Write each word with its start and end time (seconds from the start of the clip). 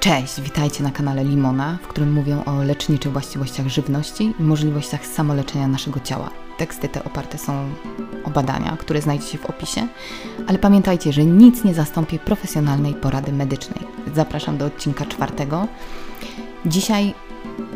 Cześć, 0.00 0.40
witajcie 0.40 0.82
na 0.82 0.90
kanale 0.90 1.24
Limona, 1.24 1.78
w 1.82 1.88
którym 1.88 2.12
mówię 2.12 2.44
o 2.46 2.62
leczniczych 2.62 3.12
właściwościach 3.12 3.68
żywności 3.68 4.34
i 4.38 4.42
możliwościach 4.42 5.06
samoleczenia 5.06 5.68
naszego 5.68 6.00
ciała. 6.00 6.30
Teksty 6.58 6.88
te 6.88 7.04
oparte 7.04 7.38
są 7.38 7.68
o 8.24 8.30
badania, 8.30 8.76
które 8.76 9.02
znajdziecie 9.02 9.38
w 9.38 9.46
opisie, 9.46 9.86
ale 10.46 10.58
pamiętajcie, 10.58 11.12
że 11.12 11.24
nic 11.24 11.64
nie 11.64 11.74
zastąpi 11.74 12.18
profesjonalnej 12.18 12.94
porady 12.94 13.32
medycznej. 13.32 13.86
Zapraszam 14.14 14.58
do 14.58 14.66
odcinka 14.66 15.06
czwartego. 15.06 15.66
Dzisiaj 16.66 17.14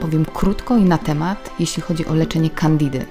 powiem 0.00 0.24
krótko 0.24 0.76
i 0.76 0.84
na 0.84 0.98
temat, 0.98 1.50
jeśli 1.58 1.82
chodzi 1.82 2.06
o 2.06 2.14
leczenie 2.14 2.50
kandidy. 2.50 3.06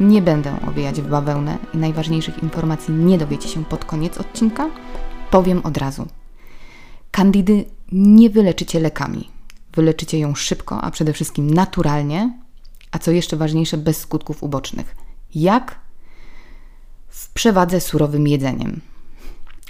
Nie 0.00 0.22
będę 0.22 0.56
owijać 0.68 1.00
w 1.00 1.08
bawełnę 1.08 1.58
i 1.74 1.76
najważniejszych 1.76 2.42
informacji 2.42 2.94
nie 2.94 3.18
dowiecie 3.18 3.48
się 3.48 3.64
pod 3.64 3.84
koniec 3.84 4.18
odcinka. 4.18 4.70
Powiem 5.30 5.60
od 5.64 5.76
razu. 5.76 6.06
Kandidy 7.10 7.64
nie 7.92 8.30
wyleczycie 8.30 8.80
lekami. 8.80 9.30
Wyleczycie 9.74 10.18
ją 10.18 10.34
szybko, 10.34 10.82
a 10.82 10.90
przede 10.90 11.12
wszystkim 11.12 11.54
naturalnie, 11.54 12.38
a 12.90 12.98
co 12.98 13.10
jeszcze 13.10 13.36
ważniejsze, 13.36 13.76
bez 13.76 14.00
skutków 14.00 14.42
ubocznych. 14.42 14.96
Jak? 15.34 15.80
W 17.08 17.32
przewadze 17.32 17.80
surowym 17.80 18.28
jedzeniem. 18.28 18.80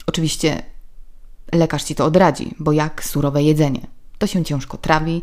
Oczywiście 0.06 0.62
lekarz 1.52 1.84
ci 1.84 1.94
to 1.94 2.04
odradzi, 2.04 2.54
bo 2.58 2.72
jak 2.72 3.04
surowe 3.04 3.42
jedzenie? 3.42 3.86
To 4.18 4.26
się 4.26 4.44
ciężko 4.44 4.76
trawi, 4.76 5.22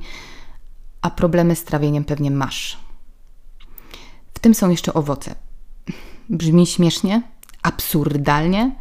a 1.02 1.10
problemy 1.10 1.56
z 1.56 1.64
trawieniem 1.64 2.04
pewnie 2.04 2.32
masz. 2.32 2.78
W 4.34 4.40
tym 4.40 4.56
są 4.56 4.70
jeszcze 4.70 4.94
owoce. 4.94 5.36
Brzmi 6.30 6.68
śmiesznie, 6.68 7.22
absurdalnie. 7.62 8.76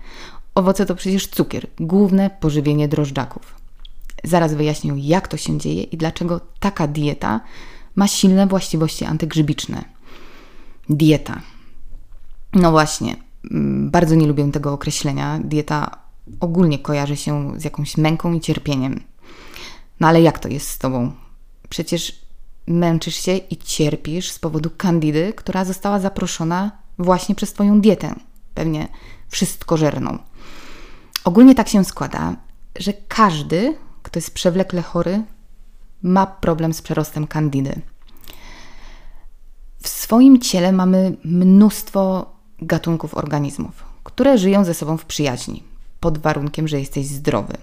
Owoce 0.55 0.87
to 0.87 0.95
przecież 0.95 1.27
cukier, 1.27 1.67
główne 1.81 2.31
pożywienie 2.31 2.89
drożdżaków. 2.89 3.58
Zaraz 4.25 4.55
wyjaśnię, 4.55 4.93
jak 4.97 5.29
to 5.29 5.37
się 5.37 5.59
dzieje 5.59 5.83
i 5.83 5.97
dlaczego 5.97 6.41
taka 6.61 6.87
dieta 6.87 7.41
ma 7.95 8.09
silne 8.09 8.47
właściwości 8.47 9.05
antygrzybiczne. 9.05 9.85
Dieta. 10.89 11.41
No 12.53 12.71
właśnie, 12.71 13.17
mm, 13.51 13.91
bardzo 13.91 14.15
nie 14.15 14.27
lubię 14.27 14.53
tego 14.53 14.73
określenia. 14.73 15.39
Dieta 15.45 15.99
ogólnie 16.41 16.79
kojarzy 16.79 17.17
się 17.17 17.53
z 17.57 17.65
jakąś 17.65 17.97
męką 17.97 18.33
i 18.33 18.41
cierpieniem. 18.41 19.01
No 20.01 20.09
ale 20.09 20.23
jak 20.23 20.39
to 20.39 20.49
jest 20.49 20.69
z 20.69 20.79
tobą? 20.79 21.13
Przecież 21.69 22.21
męczysz 22.67 23.15
się 23.15 23.37
i 23.37 23.57
cierpisz 23.57 24.31
z 24.31 24.39
powodu 24.39 24.71
kandidy, 24.77 25.33
która 25.37 25.65
została 25.65 25.99
zaproszona 26.01 26.71
właśnie 26.99 27.35
przez 27.35 27.53
Twoją 27.53 27.81
dietę. 27.81 28.15
Pewnie 28.55 28.89
wszystkożerną. 29.29 30.19
Ogólnie 31.25 31.55
tak 31.55 31.69
się 31.69 31.85
składa, 31.85 32.37
że 32.79 32.93
każdy, 33.09 33.77
kto 34.03 34.19
jest 34.19 34.35
przewlekle 34.35 34.83
chory, 34.83 35.23
ma 36.03 36.27
problem 36.27 36.75
z 36.75 36.83
przerostem 36.83 37.27
kandidy. 37.27 37.81
W 39.83 39.89
swoim 39.89 40.41
ciele 40.41 40.73
mamy 40.73 41.17
mnóstwo 41.25 42.33
gatunków 42.63 43.15
organizmów, 43.15 43.85
które 44.05 44.39
żyją 44.39 44.65
ze 44.65 44.75
sobą 44.75 44.97
w 44.97 45.05
przyjaźni, 45.05 45.63
pod 46.01 46.19
warunkiem, 46.19 46.69
że 46.69 46.81
jesteś 46.81 47.07
zdrowy. 47.07 47.55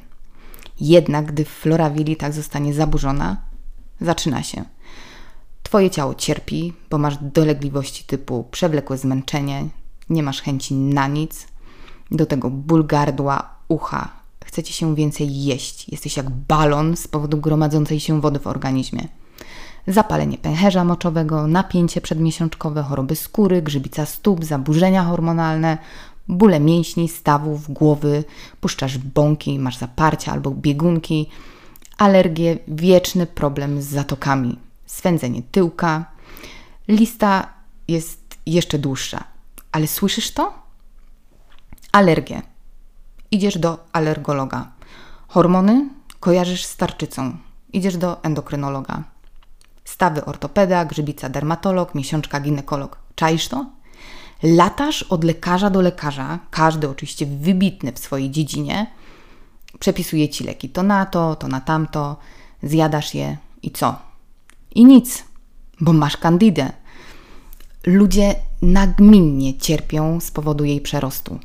Jednak 0.79 1.25
gdy 1.25 1.45
flora 1.45 1.89
willi 1.89 2.15
tak 2.15 2.33
zostanie 2.33 2.73
zaburzona, 2.73 3.37
zaczyna 4.01 4.43
się. 4.43 4.63
Twoje 5.63 5.89
ciało 5.89 6.15
cierpi, 6.15 6.73
bo 6.89 6.97
masz 6.97 7.17
dolegliwości 7.21 8.03
typu 8.03 8.43
przewlekłe 8.51 8.97
zmęczenie, 8.97 9.67
nie 10.09 10.23
masz 10.23 10.41
chęci 10.41 10.73
na 10.73 11.07
nic, 11.07 11.47
do 12.11 12.25
tego 12.25 12.49
ból 12.49 12.85
gardła, 12.85 13.49
ucha, 13.67 14.09
chcecie 14.45 14.73
się 14.73 14.95
więcej 14.95 15.43
jeść, 15.43 15.89
jesteś 15.89 16.17
jak 16.17 16.29
balon 16.29 16.97
z 16.97 17.07
powodu 17.07 17.37
gromadzącej 17.37 17.99
się 17.99 18.21
wody 18.21 18.39
w 18.39 18.47
organizmie. 18.47 19.07
Zapalenie 19.87 20.37
pęcherza 20.37 20.83
moczowego, 20.83 21.47
napięcie 21.47 22.01
przedmiesiączkowe, 22.01 22.83
choroby 22.83 23.15
skóry, 23.15 23.61
grzybica 23.61 24.05
stóp, 24.05 24.45
zaburzenia 24.45 25.03
hormonalne, 25.03 25.77
bóle 26.27 26.59
mięśni, 26.59 27.09
stawów, 27.09 27.73
głowy, 27.73 28.23
puszczasz 28.61 28.97
bąki, 28.97 29.59
masz 29.59 29.77
zaparcia 29.77 30.31
albo 30.31 30.51
biegunki, 30.51 31.29
alergie, 31.97 32.57
wieczny 32.67 33.25
problem 33.25 33.81
z 33.81 33.85
zatokami, 33.85 34.59
swędzenie 34.85 35.41
tyłka. 35.51 36.05
Lista 36.87 37.47
jest 37.87 38.37
jeszcze 38.45 38.79
dłuższa, 38.79 39.23
ale 39.71 39.87
słyszysz 39.87 40.31
to? 40.31 40.53
Alergie 41.91 42.54
idziesz 43.31 43.57
do 43.57 43.77
alergologa. 43.93 44.71
Hormony 45.27 45.89
kojarzysz 46.19 46.65
z 46.65 46.77
tarczycą, 46.77 47.37
idziesz 47.73 47.97
do 47.97 48.23
endokrynologa. 48.23 49.03
Stawy 49.85 50.25
ortopeda, 50.25 50.85
grzybica 50.85 51.29
dermatolog, 51.29 51.95
miesiączka 51.95 52.39
ginekolog. 52.39 52.97
Czaisz 53.15 53.47
to? 53.47 53.65
Latasz 54.43 55.03
od 55.03 55.23
lekarza 55.23 55.69
do 55.69 55.81
lekarza, 55.81 56.39
każdy 56.51 56.89
oczywiście 56.89 57.25
wybitny 57.25 57.91
w 57.91 57.99
swojej 57.99 58.31
dziedzinie, 58.31 58.91
przepisuje 59.79 60.29
ci 60.29 60.43
leki 60.43 60.69
to 60.69 60.83
na 60.83 61.05
to, 61.05 61.35
to 61.35 61.47
na 61.47 61.61
tamto, 61.61 62.17
zjadasz 62.63 63.15
je 63.15 63.37
i 63.63 63.71
co? 63.71 63.95
I 64.75 64.85
nic, 64.85 65.23
bo 65.81 65.93
masz 65.93 66.17
kandydę. 66.17 66.71
Ludzie 67.85 68.35
nagminnie 68.61 69.57
cierpią 69.57 70.19
z 70.19 70.31
powodu 70.31 70.65
jej 70.65 70.81
przerostu. 70.81 71.39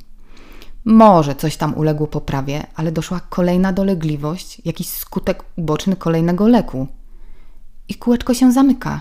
Może 0.91 1.35
coś 1.35 1.57
tam 1.57 1.75
uległo 1.75 2.07
poprawie, 2.07 2.67
ale 2.75 2.93
doszła 2.93 3.21
kolejna 3.21 3.73
dolegliwość, 3.73 4.63
jakiś 4.65 4.89
skutek 4.89 5.45
uboczny 5.57 5.97
kolejnego 5.97 6.49
leku. 6.49 6.87
I 7.89 7.95
kółeczko 7.95 8.35
się 8.35 8.53
zamyka. 8.53 9.01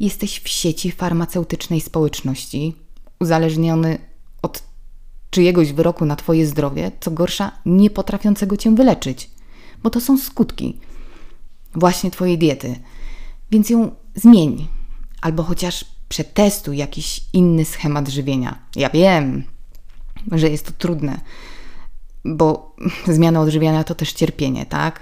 Jesteś 0.00 0.40
w 0.40 0.48
sieci 0.48 0.92
farmaceutycznej 0.92 1.80
społeczności, 1.80 2.74
uzależniony 3.20 3.98
od 4.42 4.62
czyjegoś 5.30 5.72
wyroku 5.72 6.04
na 6.04 6.16
Twoje 6.16 6.46
zdrowie, 6.46 6.92
co 7.00 7.10
gorsza, 7.10 7.52
nie 7.66 7.90
potrafiącego 7.90 8.56
Cię 8.56 8.74
wyleczyć, 8.74 9.30
bo 9.82 9.90
to 9.90 10.00
są 10.00 10.18
skutki 10.18 10.80
właśnie 11.74 12.10
Twojej 12.10 12.38
diety. 12.38 12.80
Więc 13.50 13.70
ją 13.70 13.90
zmień, 14.14 14.68
albo 15.20 15.42
chociaż 15.42 15.84
przetestuj 16.08 16.76
jakiś 16.76 17.24
inny 17.32 17.64
schemat 17.64 18.08
żywienia. 18.08 18.58
Ja 18.76 18.90
wiem, 18.90 19.53
że 20.32 20.50
jest 20.50 20.66
to 20.66 20.72
trudne, 20.78 21.20
bo 22.24 22.76
zmiana 23.06 23.40
odżywiania 23.40 23.84
to 23.84 23.94
też 23.94 24.12
cierpienie, 24.12 24.66
tak? 24.66 25.00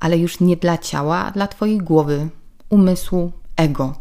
Ale 0.00 0.18
już 0.18 0.40
nie 0.40 0.56
dla 0.56 0.78
ciała, 0.78 1.18
a 1.18 1.30
dla 1.30 1.46
Twojej 1.46 1.78
głowy, 1.78 2.28
umysłu, 2.68 3.32
ego. 3.56 3.94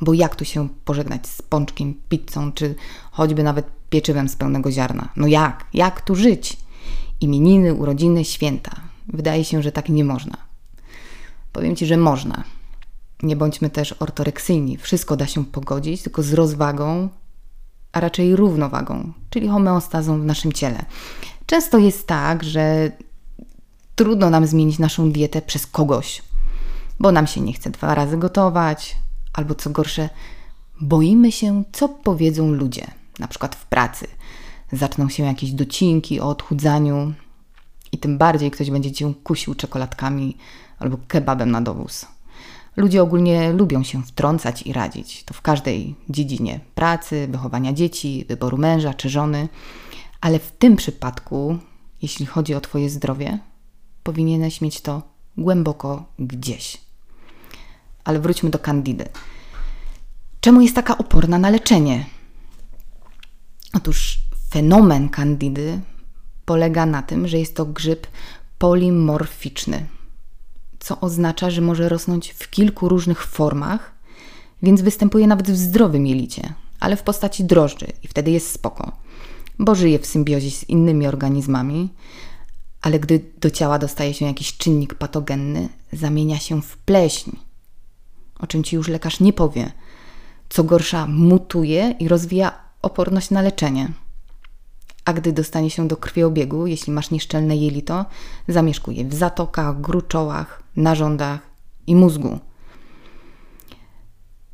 Bo 0.00 0.14
jak 0.14 0.36
tu 0.36 0.44
się 0.44 0.68
pożegnać 0.84 1.26
z 1.26 1.42
pączkiem, 1.42 1.94
pizzą, 2.08 2.52
czy 2.52 2.74
choćby 3.10 3.42
nawet 3.42 3.66
pieczywem 3.90 4.28
z 4.28 4.36
pełnego 4.36 4.72
ziarna? 4.72 5.08
No 5.16 5.26
jak? 5.26 5.66
Jak 5.74 6.00
tu 6.00 6.14
żyć? 6.14 6.56
Imieniny, 7.20 7.74
urodziny, 7.74 8.24
święta. 8.24 8.72
Wydaje 9.08 9.44
się, 9.44 9.62
że 9.62 9.72
tak 9.72 9.88
nie 9.88 10.04
można. 10.04 10.36
Powiem 11.52 11.76
Ci, 11.76 11.86
że 11.86 11.96
można. 11.96 12.44
Nie 13.22 13.36
bądźmy 13.36 13.70
też 13.70 13.94
ortoreksyjni. 13.98 14.76
Wszystko 14.76 15.16
da 15.16 15.26
się 15.26 15.44
pogodzić, 15.44 16.02
tylko 16.02 16.22
z 16.22 16.32
rozwagą 16.32 17.08
a 17.92 18.00
raczej 18.00 18.36
równowagą, 18.36 19.12
czyli 19.30 19.48
homeostazą 19.48 20.20
w 20.20 20.24
naszym 20.24 20.52
ciele. 20.52 20.84
Często 21.46 21.78
jest 21.78 22.06
tak, 22.06 22.44
że 22.44 22.92
trudno 23.94 24.30
nam 24.30 24.46
zmienić 24.46 24.78
naszą 24.78 25.12
dietę 25.12 25.42
przez 25.42 25.66
kogoś, 25.66 26.22
bo 27.00 27.12
nam 27.12 27.26
się 27.26 27.40
nie 27.40 27.52
chce 27.52 27.70
dwa 27.70 27.94
razy 27.94 28.16
gotować, 28.16 28.96
albo 29.32 29.54
co 29.54 29.70
gorsze, 29.70 30.08
boimy 30.80 31.32
się, 31.32 31.62
co 31.72 31.88
powiedzą 31.88 32.52
ludzie, 32.52 32.86
na 33.18 33.28
przykład 33.28 33.54
w 33.54 33.66
pracy. 33.66 34.06
Zaczną 34.72 35.08
się 35.08 35.22
jakieś 35.22 35.50
docinki 35.52 36.20
o 36.20 36.28
odchudzaniu 36.28 37.12
i 37.92 37.98
tym 37.98 38.18
bardziej 38.18 38.50
ktoś 38.50 38.70
będzie 38.70 38.92
cię 38.92 39.14
kusił 39.24 39.54
czekoladkami 39.54 40.36
albo 40.78 40.98
kebabem 41.08 41.50
na 41.50 41.60
dowóz. 41.60 42.06
Ludzie 42.76 43.02
ogólnie 43.02 43.52
lubią 43.52 43.82
się 43.82 44.02
wtrącać 44.02 44.62
i 44.62 44.72
radzić. 44.72 45.24
To 45.24 45.34
w 45.34 45.42
każdej 45.42 45.94
dziedzinie 46.08 46.60
pracy, 46.74 47.28
wychowania 47.30 47.72
dzieci, 47.72 48.24
wyboru 48.28 48.58
męża 48.58 48.94
czy 48.94 49.08
żony. 49.08 49.48
Ale 50.20 50.38
w 50.38 50.52
tym 50.52 50.76
przypadku, 50.76 51.58
jeśli 52.02 52.26
chodzi 52.26 52.54
o 52.54 52.60
Twoje 52.60 52.90
zdrowie, 52.90 53.38
powinieneś 54.02 54.60
mieć 54.60 54.80
to 54.80 55.02
głęboko 55.38 56.04
gdzieś. 56.18 56.78
Ale 58.04 58.20
wróćmy 58.20 58.50
do 58.50 58.58
kandidy. 58.58 59.08
Czemu 60.40 60.60
jest 60.60 60.74
taka 60.74 60.98
oporna 60.98 61.38
na 61.38 61.50
leczenie? 61.50 62.06
Otóż 63.74 64.18
fenomen 64.50 65.08
kandidy 65.08 65.80
polega 66.44 66.86
na 66.86 67.02
tym, 67.02 67.28
że 67.28 67.38
jest 67.38 67.56
to 67.56 67.64
grzyb 67.64 68.06
polimorficzny 68.58 69.86
co 70.80 71.00
oznacza, 71.00 71.50
że 71.50 71.60
może 71.60 71.88
rosnąć 71.88 72.30
w 72.30 72.50
kilku 72.50 72.88
różnych 72.88 73.24
formach, 73.24 73.92
więc 74.62 74.82
występuje 74.82 75.26
nawet 75.26 75.50
w 75.50 75.56
zdrowym 75.56 76.06
jelicie, 76.06 76.54
ale 76.80 76.96
w 76.96 77.02
postaci 77.02 77.44
drożdży 77.44 77.86
i 78.02 78.08
wtedy 78.08 78.30
jest 78.30 78.50
spoko, 78.52 78.92
bo 79.58 79.74
żyje 79.74 79.98
w 79.98 80.06
symbiozie 80.06 80.50
z 80.50 80.68
innymi 80.68 81.06
organizmami, 81.06 81.88
ale 82.82 82.98
gdy 83.00 83.24
do 83.40 83.50
ciała 83.50 83.78
dostaje 83.78 84.14
się 84.14 84.26
jakiś 84.26 84.56
czynnik 84.56 84.94
patogenny, 84.94 85.68
zamienia 85.92 86.38
się 86.38 86.62
w 86.62 86.76
pleśń, 86.76 87.30
o 88.38 88.46
czym 88.46 88.64
ci 88.64 88.76
już 88.76 88.88
lekarz 88.88 89.20
nie 89.20 89.32
powie. 89.32 89.72
Co 90.48 90.64
gorsza, 90.64 91.06
mutuje 91.06 91.94
i 91.98 92.08
rozwija 92.08 92.52
oporność 92.82 93.30
na 93.30 93.42
leczenie. 93.42 93.92
A 95.04 95.12
gdy 95.12 95.32
dostanie 95.32 95.70
się 95.70 95.88
do 95.88 95.96
krwiobiegu, 95.96 96.66
jeśli 96.66 96.92
masz 96.92 97.10
nieszczelne 97.10 97.56
jelito, 97.56 98.04
zamieszkuje 98.48 99.04
w 99.04 99.14
zatokach, 99.14 99.80
gruczołach, 99.80 100.62
narządach 100.76 101.40
i 101.86 101.96
mózgu. 101.96 102.38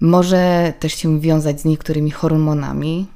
Może 0.01 0.73
też 0.81 0.95
się 0.95 1.21
wiązać 1.21 1.61
z 1.61 1.65
niektórymi 1.65 2.11
hormonami, 2.11 3.07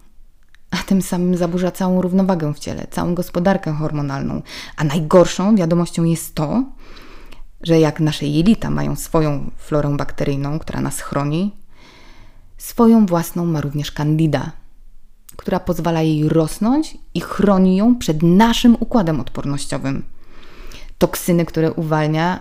a 0.71 0.77
tym 0.77 1.03
samym 1.03 1.37
zaburza 1.37 1.71
całą 1.71 2.03
równowagę 2.03 2.55
w 2.55 2.59
ciele, 2.59 2.87
całą 2.91 3.15
gospodarkę 3.15 3.73
hormonalną. 3.73 4.43
A 4.77 4.85
najgorszą 4.85 5.57
wiadomością 5.57 6.05
jest 6.05 6.35
to, 6.35 6.65
że 7.63 7.81
jak 7.81 8.01
nasze 8.01 8.27
jelita 8.27 8.71
mają 8.71 8.97
swoją 8.97 9.51
florę 9.57 9.97
bakteryjną, 9.97 10.59
która 10.59 10.81
nas 10.81 11.01
chroni, 11.01 11.57
swoją 12.59 13.07
własną 13.07 13.47
ma 13.47 13.61
również 13.61 13.93
candida, 13.93 14.53
która 15.41 15.61
pozwala 15.61 16.03
jej 16.03 16.29
rosnąć 16.29 16.99
i 17.15 17.21
chroni 17.21 17.77
ją 17.77 17.97
przed 17.97 18.23
naszym 18.23 18.77
układem 18.81 19.21
odpornościowym. 19.21 20.03
Toksyny, 20.99 21.45
które 21.45 21.73
uwalnia, 21.73 22.41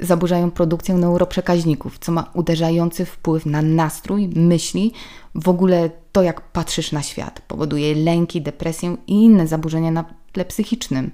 zaburzają 0.00 0.50
produkcję 0.50 0.94
neuroprzekaźników, 0.94 1.98
co 1.98 2.12
ma 2.12 2.30
uderzający 2.34 3.04
wpływ 3.04 3.46
na 3.46 3.62
nastrój, 3.62 4.28
myśli, 4.28 4.92
w 5.34 5.48
ogóle 5.48 5.90
to, 6.12 6.22
jak 6.22 6.40
patrzysz 6.40 6.92
na 6.92 7.02
świat. 7.02 7.40
Powoduje 7.40 7.94
lęki, 7.94 8.42
depresję 8.42 8.96
i 9.06 9.12
inne 9.12 9.46
zaburzenia 9.46 9.90
na 9.90 10.04
tle 10.32 10.44
psychicznym. 10.44 11.10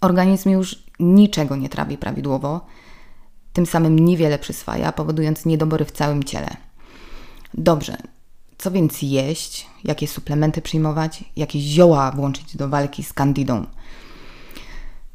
Organizm 0.00 0.50
już 0.50 0.82
niczego 1.00 1.56
nie 1.56 1.68
trawi 1.68 1.98
prawidłowo, 1.98 2.66
tym 3.52 3.66
samym 3.66 3.98
niewiele 3.98 4.38
przyswaja, 4.38 4.92
powodując 4.92 5.46
niedobory 5.46 5.84
w 5.84 5.92
całym 5.92 6.24
ciele. 6.24 6.56
Dobrze, 7.54 7.96
co 8.58 8.70
więc 8.70 9.02
jeść, 9.02 9.66
jakie 9.84 10.08
suplementy 10.08 10.62
przyjmować, 10.62 11.24
jakie 11.36 11.60
zioła 11.60 12.10
włączyć 12.10 12.56
do 12.56 12.68
walki 12.68 13.04
z 13.04 13.12
kandidą? 13.12 13.66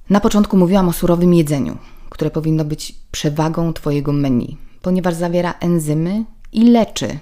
Na 0.09 0.19
początku 0.19 0.57
mówiłam 0.57 0.89
o 0.89 0.93
surowym 0.93 1.33
jedzeniu, 1.33 1.77
które 2.09 2.31
powinno 2.31 2.65
być 2.65 2.95
przewagą 3.11 3.73
Twojego 3.73 4.13
menu, 4.13 4.57
ponieważ 4.81 5.13
zawiera 5.13 5.53
enzymy 5.59 6.25
i 6.51 6.63
leczy. 6.63 7.19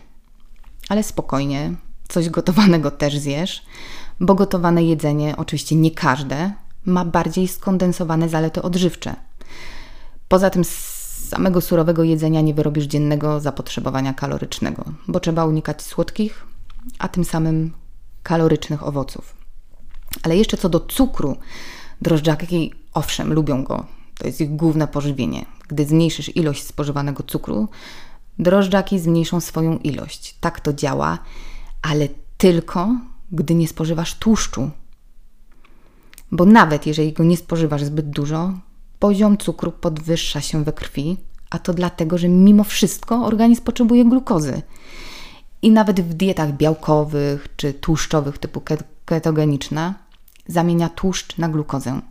Ale 0.90 1.04
spokojnie, 1.04 1.76
coś 2.08 2.30
gotowanego 2.30 2.92
też 2.92 3.18
zjesz, 3.18 3.66
bo 4.20 4.36
gotowane 4.36 4.84
jedzenie, 4.84 5.38
oczywiście 5.38 5.76
nie 5.76 5.92
każde, 5.92 6.54
ma 6.86 7.06
bardziej 7.06 7.48
skondensowane 7.48 8.30
zalety 8.30 8.62
odżywcze. 8.62 9.16
Poza 10.28 10.50
tym 10.50 10.64
samego 11.30 11.62
surowego 11.62 12.04
jedzenia 12.04 12.42
nie 12.42 12.54
wyrobisz 12.54 12.86
dziennego 12.86 13.40
zapotrzebowania 13.40 14.14
kalorycznego, 14.14 14.84
bo 15.08 15.20
trzeba 15.20 15.46
unikać 15.46 15.82
słodkich, 15.82 16.46
a 17.00 17.08
tym 17.08 17.26
samym 17.26 17.72
kalorycznych 18.24 18.84
owoców. 18.84 19.36
Ale 20.24 20.38
jeszcze 20.38 20.58
co 20.58 20.70
do 20.70 20.80
cukru, 20.80 21.38
drożdżaki 22.02 22.74
owszem 22.94 23.34
lubią 23.34 23.64
go, 23.64 23.86
to 24.18 24.28
jest 24.28 24.42
ich 24.42 24.56
główne 24.56 24.88
pożywienie. 24.88 25.46
Gdy 25.68 25.86
zmniejszysz 25.86 26.36
ilość 26.36 26.64
spożywanego 26.64 27.24
cukru, 27.24 27.68
drożdżaki 28.40 29.00
zmniejszą 29.00 29.42
swoją 29.42 29.78
ilość. 29.78 30.36
Tak 30.40 30.60
to 30.60 30.74
działa, 30.74 31.20
ale 31.82 32.08
tylko 32.38 32.96
gdy 33.32 33.56
nie 33.56 33.68
spożywasz 33.68 34.16
tłuszczu, 34.16 34.70
bo 36.32 36.46
nawet 36.46 36.86
jeżeli 36.86 37.14
go 37.14 37.24
nie 37.24 37.38
spożywasz 37.38 37.84
zbyt 37.84 38.10
dużo, 38.10 38.54
poziom 39.00 39.38
cukru 39.38 39.72
podwyższa 39.72 40.42
się 40.42 40.64
we 40.64 40.74
krwi, 40.74 41.18
a 41.50 41.60
to 41.60 41.74
dlatego, 41.74 42.18
że 42.18 42.30
mimo 42.30 42.64
wszystko 42.64 43.26
organizm 43.26 43.64
potrzebuje 43.64 44.06
glukozy. 44.06 44.62
I 45.62 45.72
nawet 45.72 46.02
w 46.02 46.14
dietach 46.14 46.58
białkowych 46.58 47.48
czy 47.56 47.74
tłuszczowych 47.74 48.38
typu 48.38 48.62
ketogeniczna 49.06 49.94
zamienia 50.48 50.90
tłuszcz 50.90 51.38
na 51.38 51.50
glukozę. 51.50 52.02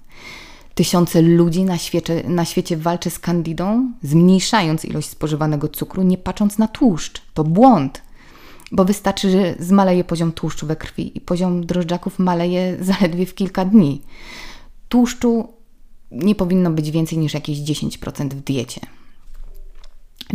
Tysiące 0.75 1.23
ludzi 1.23 1.64
na 1.64 1.79
świecie, 1.79 2.23
na 2.26 2.44
świecie 2.44 2.76
walczy 2.76 3.11
z 3.11 3.19
kandidą, 3.19 3.93
zmniejszając 4.02 4.85
ilość 4.85 5.08
spożywanego 5.08 5.69
cukru, 5.69 6.02
nie 6.02 6.19
patrząc 6.19 6.58
na 6.58 6.69
tłuszcz. 6.69 7.23
To 7.35 7.44
błąd 7.44 8.02
bo 8.73 8.85
wystarczy, 8.85 9.31
że 9.31 9.55
zmaleje 9.58 10.05
poziom 10.05 10.32
tłuszczu 10.32 10.67
we 10.67 10.76
krwi 10.76 11.19
i 11.19 11.20
poziom 11.20 11.67
drożdżaków 11.67 12.19
maleje 12.19 12.76
zaledwie 12.90 13.26
w 13.26 13.35
kilka 13.35 13.64
dni. 13.64 14.02
Tłuszczu 14.88 15.49
nie 16.10 16.34
powinno 16.34 16.70
być 16.70 16.90
więcej 16.90 17.19
niż 17.19 17.34
jakieś 17.34 17.58
10% 17.58 18.28
w 18.28 18.40
diecie. 18.40 18.81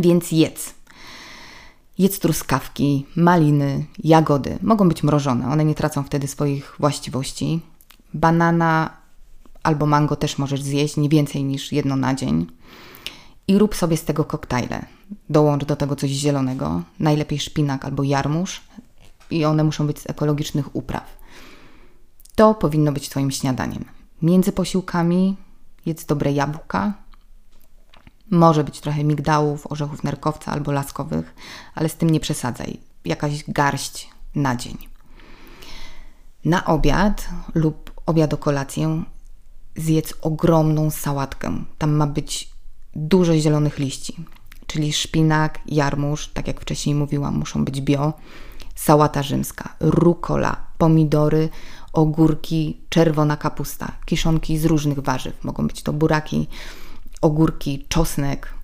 Więc 0.00 0.32
jedz. 0.32 0.74
Jedz 1.98 2.18
truskawki, 2.18 3.06
maliny, 3.16 3.84
jagody. 4.04 4.58
Mogą 4.62 4.88
być 4.88 5.02
mrożone, 5.02 5.48
one 5.48 5.64
nie 5.64 5.74
tracą 5.74 6.02
wtedy 6.02 6.28
swoich 6.28 6.76
właściwości. 6.78 7.60
Banana 8.14 8.96
albo 9.62 9.86
mango 9.86 10.16
też 10.16 10.38
możesz 10.38 10.62
zjeść, 10.62 10.96
nie 10.96 11.08
więcej 11.08 11.44
niż 11.44 11.72
jedno 11.72 11.96
na 11.96 12.14
dzień 12.14 12.46
i 13.48 13.58
rób 13.58 13.74
sobie 13.74 13.96
z 13.96 14.04
tego 14.04 14.24
koktajle. 14.24 14.86
Dołącz 15.30 15.64
do 15.64 15.76
tego 15.76 15.96
coś 15.96 16.10
zielonego, 16.10 16.82
najlepiej 16.98 17.38
szpinak 17.38 17.84
albo 17.84 18.02
jarmuż 18.02 18.60
i 19.30 19.44
one 19.44 19.64
muszą 19.64 19.86
być 19.86 19.98
z 19.98 20.10
ekologicznych 20.10 20.76
upraw. 20.76 21.16
To 22.34 22.54
powinno 22.54 22.92
być 22.92 23.08
Twoim 23.08 23.30
śniadaniem. 23.30 23.84
Między 24.22 24.52
posiłkami 24.52 25.36
jedz 25.86 26.06
dobre 26.06 26.32
jabłka. 26.32 26.92
Może 28.30 28.64
być 28.64 28.80
trochę 28.80 29.04
migdałów, 29.04 29.72
orzechów 29.72 30.04
nerkowca 30.04 30.52
albo 30.52 30.72
laskowych, 30.72 31.34
ale 31.74 31.88
z 31.88 31.96
tym 31.96 32.10
nie 32.10 32.20
przesadzaj. 32.20 32.80
Jakaś 33.04 33.44
garść 33.48 34.08
na 34.34 34.56
dzień. 34.56 34.78
Na 36.44 36.64
obiad 36.64 37.28
lub 37.54 37.90
obiad 38.06 38.34
o 38.34 38.36
kolację 38.36 39.02
zjedz 39.76 40.14
ogromną 40.22 40.90
sałatkę. 40.90 41.64
Tam 41.78 41.92
ma 41.92 42.06
być 42.06 42.50
dużo 42.94 43.36
zielonych 43.36 43.78
liści, 43.78 44.16
czyli 44.66 44.92
szpinak, 44.92 45.58
jarmuż, 45.66 46.28
tak 46.28 46.46
jak 46.48 46.60
wcześniej 46.60 46.94
mówiłam, 46.94 47.38
muszą 47.38 47.64
być 47.64 47.80
bio, 47.80 48.12
sałata 48.74 49.22
rzymska, 49.22 49.76
rukola, 49.80 50.56
pomidory, 50.78 51.48
ogórki, 51.94 52.80
czerwona 52.88 53.36
kapusta, 53.36 53.92
kiszonki 54.04 54.58
z 54.58 54.64
różnych 54.64 54.98
warzyw. 54.98 55.44
Mogą 55.44 55.66
być 55.66 55.82
to 55.82 55.92
buraki, 55.92 56.48
ogórki, 57.20 57.86
czosnek, 57.88 58.54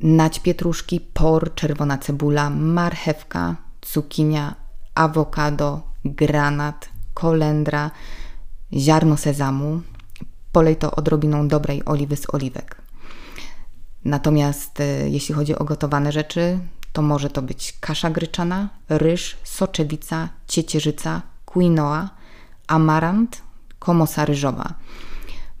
nać 0.00 0.40
pietruszki, 0.40 1.00
por, 1.00 1.54
czerwona 1.54 1.98
cebula, 1.98 2.50
marchewka, 2.50 3.56
cukinia, 3.80 4.54
awokado, 4.94 5.82
granat, 6.04 6.88
kolendra, 7.14 7.90
ziarno 8.72 9.16
sezamu. 9.16 9.80
Polej 10.52 10.76
to 10.76 10.90
odrobiną 10.90 11.48
dobrej 11.48 11.84
oliwy 11.84 12.16
z 12.16 12.34
oliwek. 12.34 12.82
Natomiast 14.04 14.80
e, 14.80 15.08
jeśli 15.08 15.34
chodzi 15.34 15.58
o 15.58 15.64
gotowane 15.64 16.12
rzeczy, 16.12 16.58
to 16.92 17.02
może 17.02 17.30
to 17.30 17.42
być 17.42 17.76
kasza 17.80 18.10
gryczana, 18.10 18.68
ryż, 18.88 19.36
soczewica, 19.44 20.28
ciecierzyca, 20.48 21.22
quinoa, 21.52 22.10
amarant, 22.66 23.42
komosa 23.78 24.24
ryżowa, 24.24 24.74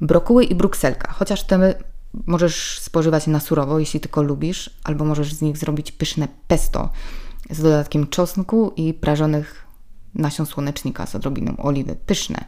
brokuły 0.00 0.44
i 0.44 0.54
brukselka. 0.54 1.12
Chociaż 1.12 1.44
te 1.44 1.74
możesz 2.26 2.78
spożywać 2.78 3.26
na 3.26 3.40
surowo, 3.40 3.78
jeśli 3.78 4.00
tylko 4.00 4.22
lubisz, 4.22 4.70
albo 4.84 5.04
możesz 5.04 5.34
z 5.34 5.42
nich 5.42 5.58
zrobić 5.58 5.92
pyszne 5.92 6.28
pesto 6.48 6.90
z 7.50 7.62
dodatkiem 7.62 8.06
czosnku 8.06 8.72
i 8.76 8.94
prażonych 8.94 9.66
nasion 10.14 10.46
słonecznika 10.46 11.06
z 11.06 11.14
odrobiną 11.14 11.56
oliwy. 11.56 11.96
Pyszne. 12.06 12.44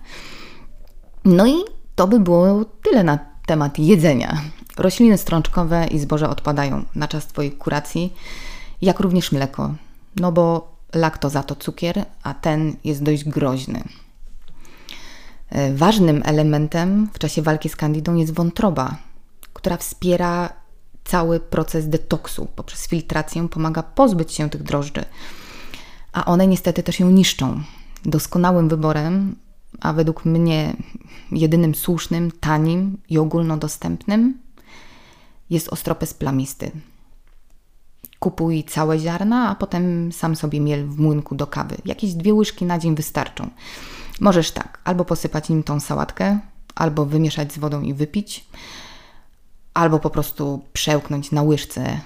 No 1.24 1.46
i 1.46 1.54
to 1.94 2.08
by 2.08 2.20
było 2.20 2.64
tyle 2.64 3.04
na 3.04 3.18
temat 3.46 3.78
jedzenia. 3.78 4.40
Rośliny 4.76 5.18
strączkowe 5.18 5.86
i 5.86 5.98
zboże 5.98 6.28
odpadają 6.28 6.84
na 6.94 7.08
czas 7.08 7.26
Twojej 7.26 7.52
kuracji, 7.52 8.12
jak 8.82 9.00
również 9.00 9.32
mleko, 9.32 9.74
no 10.16 10.32
bo 10.32 10.71
laktoza 10.94 11.42
to 11.42 11.56
cukier, 11.56 12.04
a 12.22 12.34
ten 12.34 12.76
jest 12.84 13.02
dość 13.02 13.24
groźny. 13.24 13.82
E, 15.48 15.74
ważnym 15.74 16.22
elementem 16.24 17.08
w 17.12 17.18
czasie 17.18 17.42
walki 17.42 17.68
z 17.68 17.76
kandidą 17.76 18.14
jest 18.14 18.34
wątroba, 18.34 18.96
która 19.52 19.76
wspiera 19.76 20.52
cały 21.04 21.40
proces 21.40 21.88
detoksu. 21.88 22.48
Poprzez 22.56 22.86
filtrację 22.86 23.48
pomaga 23.48 23.82
pozbyć 23.82 24.32
się 24.32 24.50
tych 24.50 24.62
drożdży, 24.62 25.04
a 26.12 26.24
one 26.24 26.46
niestety 26.46 26.82
też 26.82 27.00
ją 27.00 27.10
niszczą. 27.10 27.62
Doskonałym 28.04 28.68
wyborem, 28.68 29.36
a 29.80 29.92
według 29.92 30.24
mnie 30.24 30.76
jedynym 31.32 31.74
słusznym, 31.74 32.30
tanim 32.40 32.98
i 33.08 33.18
ogólnodostępnym 33.18 34.38
jest 35.50 35.68
ostropes 35.68 36.14
plamisty. 36.14 36.70
Kupuj 38.22 38.64
całe 38.64 38.98
ziarna, 38.98 39.48
a 39.48 39.54
potem 39.54 40.12
sam 40.12 40.36
sobie 40.36 40.60
miel 40.60 40.86
w 40.86 40.98
młynku 40.98 41.34
do 41.34 41.46
kawy. 41.46 41.76
Jakieś 41.84 42.14
dwie 42.14 42.34
łyżki 42.34 42.64
na 42.64 42.78
dzień 42.78 42.94
wystarczą. 42.94 43.50
Możesz 44.20 44.50
tak, 44.50 44.78
albo 44.84 45.04
posypać 45.04 45.48
nim 45.48 45.62
tą 45.62 45.80
sałatkę, 45.80 46.38
albo 46.74 47.06
wymieszać 47.06 47.52
z 47.52 47.58
wodą 47.58 47.82
i 47.82 47.94
wypić, 47.94 48.44
albo 49.74 49.98
po 49.98 50.10
prostu 50.10 50.64
przełknąć 50.72 51.32
na 51.32 51.42
łyżce 51.42 52.00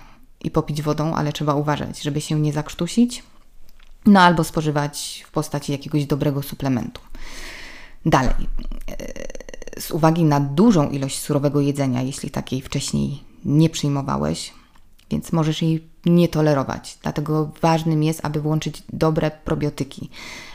i 0.45 0.51
popić 0.51 0.83
wodą, 0.83 1.15
ale 1.15 1.33
trzeba 1.33 1.55
uważać, 1.55 2.03
żeby 2.03 2.21
się 2.21 2.41
nie 2.41 2.53
zakrztusić. 2.53 3.23
No 4.07 4.21
albo 4.21 4.45
spożywać 4.45 5.25
w 5.27 5.31
postaci 5.31 5.73
jakiegoś 5.73 6.07
dobrego 6.07 6.43
suplementu. 6.43 7.01
Dalej, 8.07 8.35
e, 8.89 9.81
z 9.81 9.91
uwagi 9.91 10.25
na 10.25 10.41
dużą 10.41 10.91
ilość 10.91 11.19
surowego 11.19 11.61
jedzenia, 11.61 12.03
jeśli 12.03 12.31
takiej 12.31 12.63
wcześniej 12.63 13.23
nie 13.45 13.71
przyjmowałeś, 13.71 14.53
więc 15.11 15.33
możesz 15.33 15.63
jej 15.63 15.96
nie 16.07 16.29
tolerować. 16.29 16.99
Dlatego 17.03 17.51
ważnym 17.63 18.03
jest, 18.03 18.25
aby 18.25 18.41
włączyć 18.41 18.83
dobre 18.93 19.31
probiotyki. 19.31 20.11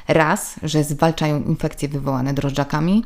Raz, 0.08 0.55
że 0.63 0.84
zwalczają 0.84 1.43
infekcje 1.43 1.89
wywołane 1.89 2.34
drożdżakami, 2.34 3.03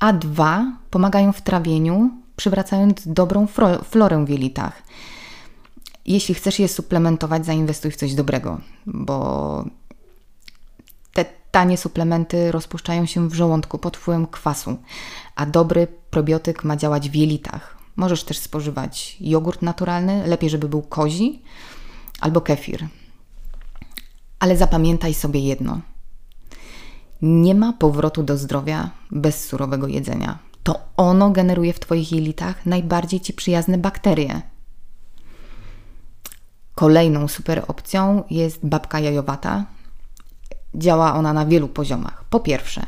a 0.00 0.12
dwa, 0.12 0.72
pomagają 0.90 1.32
w 1.32 1.42
trawieniu, 1.42 2.10
przywracając 2.36 3.08
dobrą 3.08 3.46
florę 3.84 4.24
w 4.24 4.28
jelitach. 4.28 4.82
Jeśli 6.06 6.34
chcesz 6.34 6.58
je 6.58 6.68
suplementować, 6.68 7.46
zainwestuj 7.46 7.90
w 7.90 7.96
coś 7.96 8.14
dobrego, 8.14 8.60
bo 8.86 9.64
te 11.12 11.24
tanie 11.50 11.76
suplementy 11.76 12.52
rozpuszczają 12.52 13.06
się 13.06 13.28
w 13.28 13.34
żołądku 13.34 13.78
pod 13.78 13.96
wpływem 13.96 14.26
kwasu, 14.26 14.76
a 15.36 15.46
dobry 15.46 15.86
probiotyk 16.10 16.64
ma 16.64 16.76
działać 16.76 17.10
w 17.10 17.14
jelitach. 17.14 17.78
Możesz 17.96 18.24
też 18.24 18.38
spożywać 18.38 19.16
jogurt 19.20 19.62
naturalny, 19.62 20.26
lepiej, 20.26 20.50
żeby 20.50 20.68
był 20.68 20.82
kozi, 20.82 21.42
albo 22.20 22.40
kefir. 22.40 22.86
Ale 24.38 24.56
zapamiętaj 24.56 25.14
sobie 25.14 25.40
jedno. 25.40 25.80
Nie 27.22 27.54
ma 27.54 27.72
powrotu 27.72 28.22
do 28.22 28.36
zdrowia 28.36 28.90
bez 29.10 29.44
surowego 29.44 29.86
jedzenia. 29.86 30.38
To 30.62 30.80
ono 30.96 31.30
generuje 31.30 31.72
w 31.72 31.80
Twoich 31.80 32.12
jelitach 32.12 32.66
najbardziej 32.66 33.20
Ci 33.20 33.32
przyjazne 33.32 33.78
bakterie. 33.78 34.42
Kolejną 36.74 37.28
super 37.28 37.64
opcją 37.68 38.24
jest 38.30 38.66
babka 38.66 39.00
jajowata. 39.00 39.66
Działa 40.74 41.14
ona 41.14 41.32
na 41.32 41.46
wielu 41.46 41.68
poziomach. 41.68 42.24
Po 42.30 42.40
pierwsze, 42.40 42.86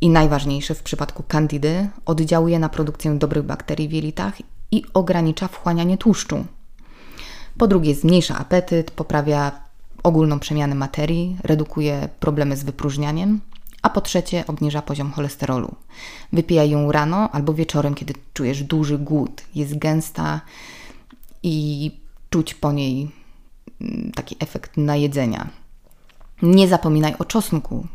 i 0.00 0.10
najważniejsze 0.10 0.74
w 0.74 0.82
przypadku 0.82 1.22
kandidy, 1.22 1.88
oddziałuje 2.06 2.58
na 2.58 2.68
produkcję 2.68 3.14
dobrych 3.14 3.44
bakterii 3.44 3.88
w 3.88 3.92
jelitach 3.92 4.34
i 4.70 4.84
ogranicza 4.94 5.48
wchłanianie 5.48 5.98
tłuszczu. 5.98 6.44
Po 7.58 7.66
drugie, 7.66 7.94
zmniejsza 7.94 8.38
apetyt, 8.38 8.90
poprawia 8.90 9.52
ogólną 10.02 10.38
przemianę 10.38 10.74
materii, 10.74 11.36
redukuje 11.42 12.08
problemy 12.20 12.56
z 12.56 12.64
wypróżnianiem, 12.64 13.40
a 13.82 13.90
po 13.90 14.00
trzecie, 14.00 14.44
obniża 14.46 14.82
poziom 14.82 15.12
cholesterolu. 15.12 15.74
Wypijaj 16.32 16.70
ją 16.70 16.92
rano 16.92 17.30
albo 17.32 17.54
wieczorem, 17.54 17.94
kiedy 17.94 18.14
czujesz 18.34 18.62
duży 18.62 18.98
głód. 18.98 19.42
Jest 19.54 19.78
gęsta 19.78 20.40
i 21.42 21.90
czuć 22.30 22.54
po 22.54 22.72
niej 22.72 23.10
mm, 23.80 24.12
taki 24.12 24.36
efekt 24.40 24.76
najedzenia. 24.76 25.48
Nie 26.42 26.68
zapominaj 26.68 27.14
o 27.18 27.24
czosnku. 27.24 27.86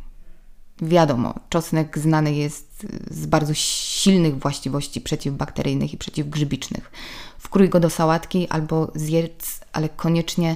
Wiadomo, 0.82 1.34
czosnek 1.50 2.00
znany 2.00 2.34
jest 2.34 2.88
z 3.12 3.26
bardzo 3.26 3.54
silnych 3.54 4.40
właściwości 4.40 5.02
przeciwbakteryjnych 5.02 5.94
i 5.94 5.98
przeciwgrzybicznych. 5.98 6.92
Wkrój 7.38 7.70
go 7.70 7.80
do 7.80 7.90
sałatki 7.90 8.48
albo 8.50 8.92
zjedz, 8.96 9.60
ale 9.74 9.90
koniecznie 9.90 10.56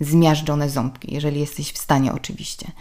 zmiażdżone 0.00 0.70
ząbki, 0.70 1.14
jeżeli 1.14 1.40
jesteś 1.40 1.72
w 1.72 1.78
stanie 1.78 2.12
oczywiście. 2.12 2.72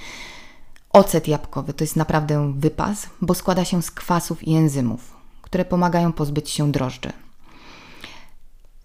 Ocet 0.89 1.27
jabłkowy 1.27 1.73
to 1.73 1.83
jest 1.83 1.95
naprawdę 1.95 2.53
wypas, 2.57 3.09
bo 3.21 3.33
składa 3.33 3.65
się 3.65 3.81
z 3.81 3.91
kwasów 3.91 4.47
i 4.47 4.55
enzymów, 4.55 5.13
które 5.41 5.65
pomagają 5.65 6.13
pozbyć 6.13 6.49
się 6.49 6.71
drożdży. 6.71 7.11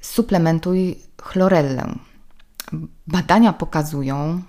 Suplementuj 0.01 0.99
chlorellę. 1.23 1.95
Badania 3.07 3.53
pokazują, 3.53 4.43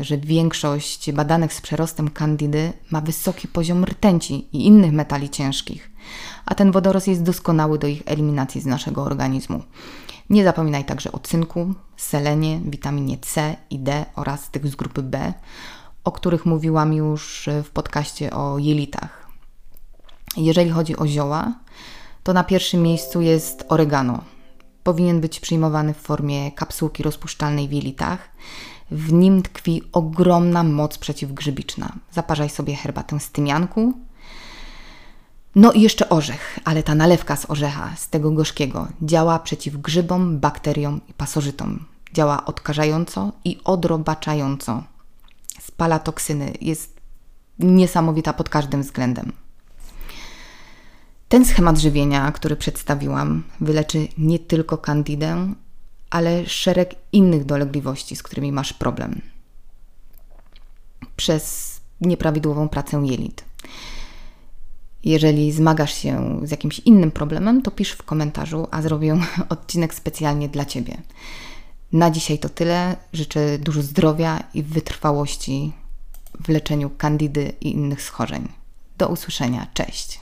że 0.00 0.18
większość 0.18 1.12
badanych 1.12 1.52
z 1.52 1.60
przerostem 1.60 2.10
kandidy 2.10 2.72
ma 2.90 3.00
wysoki 3.00 3.48
poziom 3.48 3.84
rtęci 3.84 4.48
i 4.52 4.66
innych 4.66 4.92
metali 4.92 5.30
ciężkich, 5.30 5.90
a 6.46 6.54
ten 6.54 6.72
wodorost 6.72 7.08
jest 7.08 7.22
doskonały 7.22 7.78
do 7.78 7.86
ich 7.86 8.02
eliminacji 8.06 8.60
z 8.60 8.66
naszego 8.66 9.02
organizmu. 9.02 9.62
Nie 10.30 10.44
zapominaj 10.44 10.84
także 10.84 11.12
o 11.12 11.18
cynku, 11.18 11.74
selenie, 11.96 12.60
witaminie 12.64 13.18
C 13.18 13.56
i 13.70 13.78
D 13.78 14.04
oraz 14.16 14.50
tych 14.50 14.66
z 14.66 14.76
grupy 14.76 15.02
B, 15.02 15.34
o 16.04 16.12
których 16.12 16.46
mówiłam 16.46 16.92
już 16.92 17.48
w 17.64 17.70
podcaście 17.70 18.30
o 18.30 18.58
jelitach. 18.58 19.28
Jeżeli 20.36 20.70
chodzi 20.70 20.96
o 20.96 21.06
zioła, 21.06 21.52
to 22.22 22.32
na 22.32 22.44
pierwszym 22.44 22.82
miejscu 22.82 23.20
jest 23.20 23.64
oregano. 23.68 24.24
Powinien 24.82 25.20
być 25.20 25.40
przyjmowany 25.40 25.94
w 25.94 25.98
formie 25.98 26.52
kapsułki 26.52 27.02
rozpuszczalnej 27.02 27.68
w 27.68 27.72
jelitach 27.72 28.30
w 28.90 29.12
nim 29.12 29.42
tkwi 29.42 29.82
ogromna 29.92 30.62
moc 30.62 30.98
przeciwgrzybiczna. 30.98 31.92
Zaparzaj 32.12 32.50
sobie 32.50 32.76
herbatę 32.76 33.20
z 33.20 33.30
tymianku. 33.30 33.94
No 35.54 35.72
i 35.72 35.80
jeszcze 35.80 36.08
orzech, 36.08 36.58
ale 36.64 36.82
ta 36.82 36.94
nalewka 36.94 37.36
z 37.36 37.50
orzecha, 37.50 37.96
z 37.96 38.08
tego 38.08 38.30
gorzkiego, 38.30 38.88
działa 39.02 39.38
przeciw 39.38 39.76
grzybom, 39.76 40.38
bakteriom 40.38 41.00
i 41.08 41.14
pasożytom. 41.14 41.84
Działa 42.12 42.46
odkażająco 42.46 43.32
i 43.44 43.58
odrobaczająco. 43.64 44.84
Spala 45.60 45.98
toksyny, 45.98 46.52
jest 46.60 47.00
niesamowita 47.58 48.32
pod 48.32 48.48
każdym 48.48 48.82
względem. 48.82 49.32
Ten 51.28 51.44
schemat 51.44 51.78
żywienia, 51.78 52.32
który 52.32 52.56
przedstawiłam, 52.56 53.42
wyleczy 53.60 54.08
nie 54.18 54.38
tylko 54.38 54.78
kandidę, 54.78 55.54
ale 56.10 56.46
szereg 56.46 56.94
innych 57.12 57.44
dolegliwości, 57.44 58.16
z 58.16 58.22
którymi 58.22 58.52
masz 58.52 58.72
problem. 58.72 59.20
Przez 61.16 61.80
nieprawidłową 62.00 62.68
pracę 62.68 63.02
jelit. 63.04 63.44
Jeżeli 65.04 65.52
zmagasz 65.52 65.94
się 65.94 66.40
z 66.42 66.50
jakimś 66.50 66.78
innym 66.78 67.10
problemem, 67.10 67.62
to 67.62 67.70
pisz 67.70 67.90
w 67.90 68.02
komentarzu, 68.02 68.68
a 68.70 68.82
zrobię 68.82 69.20
odcinek 69.48 69.94
specjalnie 69.94 70.48
dla 70.48 70.64
Ciebie. 70.64 71.02
Na 71.92 72.10
dzisiaj 72.10 72.38
to 72.38 72.48
tyle. 72.48 72.96
Życzę 73.12 73.58
dużo 73.58 73.82
zdrowia 73.82 74.44
i 74.54 74.62
wytrwałości 74.62 75.72
w 76.44 76.48
leczeniu 76.48 76.90
kandidy 76.90 77.52
i 77.60 77.70
innych 77.70 78.02
schorzeń. 78.02 78.48
Do 78.98 79.08
usłyszenia. 79.08 79.66
Cześć. 79.74 80.20